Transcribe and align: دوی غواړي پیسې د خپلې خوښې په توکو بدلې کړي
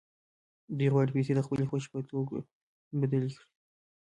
دوی 0.77 0.89
غواړي 0.93 1.11
پیسې 1.15 1.31
د 1.35 1.39
خپلې 1.45 1.63
خوښې 1.69 1.89
په 1.93 1.99
توکو 2.09 2.37
بدلې 2.99 3.29
کړي 3.35 3.45